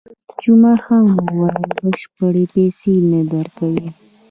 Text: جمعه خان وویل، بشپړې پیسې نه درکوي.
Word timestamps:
جمعه 0.41 0.75
خان 0.83 1.03
وویل، 1.09 1.63
بشپړې 1.89 2.45
پیسې 2.55 2.93
نه 3.11 3.21
درکوي. 3.31 3.87